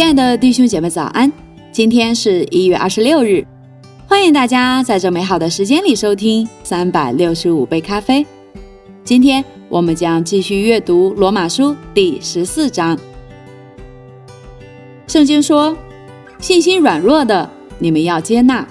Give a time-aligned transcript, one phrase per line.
[0.00, 1.30] 亲爱的弟兄姐妹，早安！
[1.70, 3.46] 今天是一月二十六日，
[4.08, 8.24] 欢迎大家在这美好的时间里收听三百六十五杯咖啡。
[9.04, 12.98] 今天我们将继续阅读罗马书第十四章。
[15.06, 15.76] 圣经说
[16.40, 18.66] ：“信心软弱的，你们要接纳，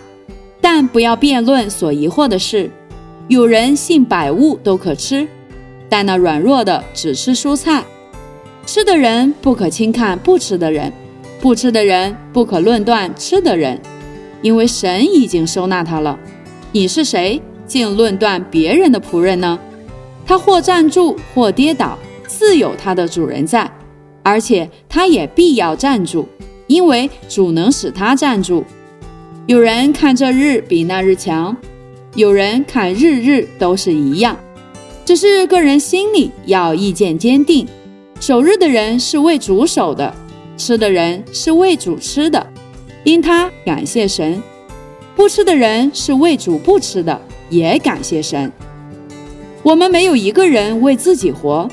[0.59, 2.71] 但不要辩论所疑惑的事。
[3.27, 5.27] 有人信百物都可吃，
[5.87, 7.83] 但那软弱的只吃蔬菜。
[8.65, 10.91] 吃的人不可轻看不吃的人。”
[11.41, 13.79] 不吃的人不可论断吃的人，
[14.41, 16.19] 因为神已经收纳他了。
[16.73, 19.57] 你是谁，竟论断别人的仆人呢？
[20.25, 23.71] 他或站住，或跌倒，自有他的主人在，
[24.21, 26.27] 而且他也必要站住，
[26.67, 28.65] 因为主能使他站住。
[29.47, 31.55] 有人看这日比那日强，
[32.15, 34.37] 有人看日日都是一样，
[35.05, 37.65] 只是个人心里要意见坚定。
[38.19, 40.13] 守日的人是为主守的。
[40.59, 42.45] 吃的人是为主吃的，
[43.05, 44.41] 因他感谢神；
[45.15, 48.51] 不吃的人是为主不吃的，也感谢神。
[49.63, 51.65] 我们没有一个人为自己活，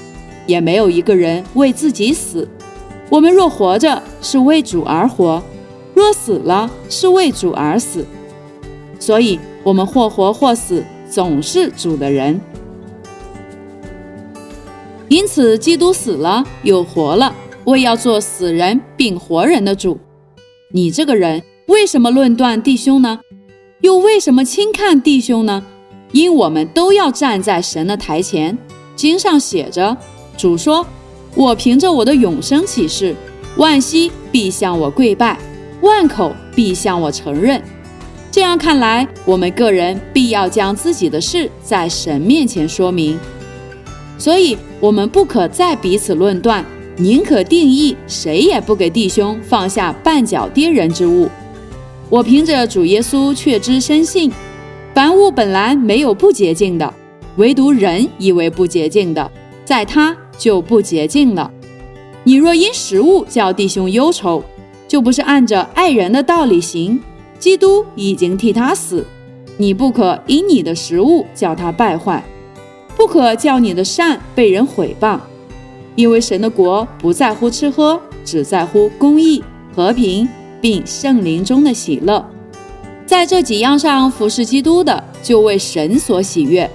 [0.46, 2.48] 也没有一个人为自己死。
[3.10, 5.42] 我们若活着，是为主而活；
[5.92, 8.06] 若死了，是为主而死。
[9.00, 12.40] 所以，我们或活或死，总是主的人。
[15.08, 17.34] 因此，基督死了，又活了。
[17.66, 19.98] 为要做死人并活人的主，
[20.72, 23.20] 你这个人为什么论断弟兄呢？
[23.80, 25.64] 又为什么轻看弟兄呢？
[26.12, 28.56] 因我们都要站在神的台前。
[28.94, 29.96] 经上写着
[30.38, 30.86] ：“主说，
[31.34, 33.14] 我凭着我的永生启示，
[33.56, 35.36] 万膝必向我跪拜，
[35.82, 37.60] 万口必向我承认。”
[38.30, 43.18] 这样看来，我们个人必要将自己的事在神面前说明，
[44.16, 46.64] 所以我们不可再彼此论断。
[46.98, 51.28] 宁可定义谁也不给弟兄放下绊脚跌人之物。
[52.08, 54.32] 我凭着主耶稣确知深信，
[54.94, 56.94] 凡物本来没有不洁净的，
[57.36, 59.30] 唯独人以为不洁净的，
[59.64, 61.50] 在他就不洁净了。
[62.24, 64.42] 你若因食物叫弟兄忧愁，
[64.88, 66.98] 就不是按着爱人的道理行。
[67.38, 69.04] 基督已经替他死，
[69.58, 72.24] 你不可因你的食物叫他败坏，
[72.96, 75.20] 不可叫你的善被人毁谤。
[75.96, 79.42] 因为神的国不在乎吃喝，只在乎公义、
[79.74, 80.28] 和平，
[80.60, 82.24] 并圣灵中的喜乐。
[83.06, 86.70] 在这几样上服侍基督的，就为神所喜悦，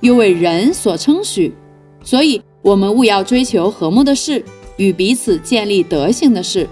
[0.00, 1.54] 又为人所称许。
[2.04, 4.44] 所以，我们务要追求和睦的事，
[4.76, 6.68] 与彼此建立德行的事，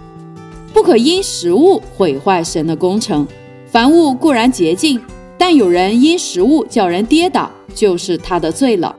[0.72, 3.26] 不可因食物毁坏神的工程。
[3.66, 5.00] 凡物固然洁净，
[5.38, 8.94] 但有人因食物叫人跌倒，就是他的罪了。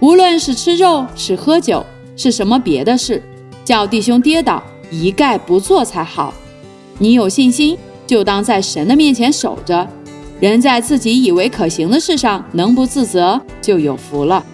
[0.00, 1.84] 无论是吃肉，是喝酒。
[2.16, 3.22] 是什么别的事，
[3.64, 6.32] 叫弟兄跌倒，一概不做才好。
[6.98, 9.86] 你有信心，就当在神的面前守着。
[10.40, 14.44] 人在自己以为可行的事上能不自责，就有福了。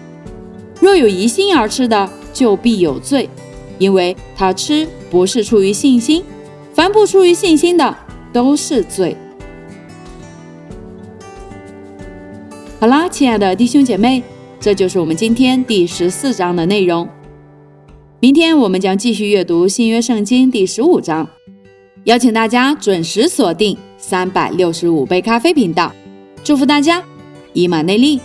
[0.79, 3.29] 若有疑心而吃的，就必有罪，
[3.79, 6.23] 因为他吃不是出于信心。
[6.73, 7.95] 凡不出于信心的，
[8.31, 9.15] 都是罪。
[12.79, 14.23] 好啦，亲爱的弟兄姐妹，
[14.59, 17.07] 这就是我们今天第十四章的内容。
[18.23, 21.27] 明天我们将继续阅读新约圣经第十五章，
[22.05, 25.91] 邀请大家准时锁定三百六十五杯咖啡频道，
[26.41, 27.03] 祝福大家，
[27.51, 28.21] 以马内利。